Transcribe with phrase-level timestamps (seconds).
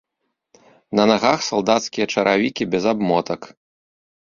[1.01, 3.41] На нагах салдацкія чаравікі без абмотак.